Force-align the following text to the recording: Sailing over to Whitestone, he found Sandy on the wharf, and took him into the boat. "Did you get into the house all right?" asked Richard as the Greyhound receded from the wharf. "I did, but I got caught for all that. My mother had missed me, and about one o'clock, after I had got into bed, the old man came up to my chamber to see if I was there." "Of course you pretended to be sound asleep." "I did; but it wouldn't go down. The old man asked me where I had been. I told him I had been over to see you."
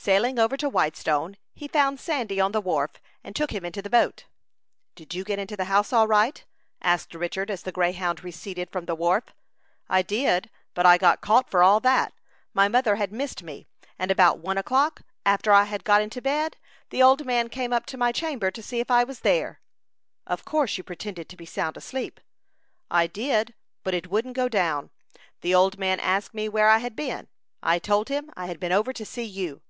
Sailing 0.00 0.38
over 0.38 0.56
to 0.56 0.70
Whitestone, 0.70 1.36
he 1.54 1.68
found 1.68 2.00
Sandy 2.00 2.40
on 2.40 2.52
the 2.52 2.62
wharf, 2.62 2.92
and 3.22 3.34
took 3.34 3.50
him 3.50 3.64
into 3.64 3.82
the 3.82 3.90
boat. 3.90 4.24
"Did 4.94 5.12
you 5.12 5.22
get 5.24 5.40
into 5.40 5.56
the 5.56 5.64
house 5.66 5.92
all 5.92 6.06
right?" 6.08 6.42
asked 6.80 7.14
Richard 7.16 7.50
as 7.50 7.62
the 7.64 7.72
Greyhound 7.72 8.22
receded 8.24 8.70
from 8.70 8.86
the 8.86 8.94
wharf. 8.94 9.24
"I 9.88 10.00
did, 10.00 10.50
but 10.72 10.86
I 10.86 10.96
got 10.96 11.20
caught 11.20 11.50
for 11.50 11.62
all 11.62 11.80
that. 11.80 12.14
My 12.54 12.68
mother 12.68 12.94
had 12.96 13.12
missed 13.12 13.42
me, 13.42 13.66
and 13.98 14.10
about 14.12 14.38
one 14.38 14.56
o'clock, 14.56 15.02
after 15.26 15.52
I 15.52 15.64
had 15.64 15.84
got 15.84 16.00
into 16.00 16.22
bed, 16.22 16.56
the 16.90 17.02
old 17.02 17.26
man 17.26 17.48
came 17.48 17.72
up 17.72 17.84
to 17.86 17.98
my 17.98 18.12
chamber 18.12 18.50
to 18.52 18.62
see 18.62 18.78
if 18.80 18.90
I 18.90 19.04
was 19.04 19.20
there." 19.20 19.60
"Of 20.26 20.44
course 20.44 20.78
you 20.78 20.84
pretended 20.84 21.28
to 21.28 21.36
be 21.36 21.44
sound 21.44 21.76
asleep." 21.76 22.18
"I 22.90 23.08
did; 23.08 23.52
but 23.82 23.94
it 23.94 24.08
wouldn't 24.10 24.36
go 24.36 24.48
down. 24.48 24.90
The 25.42 25.54
old 25.56 25.76
man 25.76 26.00
asked 26.00 26.32
me 26.34 26.48
where 26.48 26.70
I 26.70 26.78
had 26.78 26.96
been. 26.96 27.28
I 27.62 27.78
told 27.80 28.08
him 28.08 28.30
I 28.36 28.46
had 28.46 28.58
been 28.60 28.72
over 28.72 28.92
to 28.94 29.04
see 29.04 29.24
you." 29.24 29.60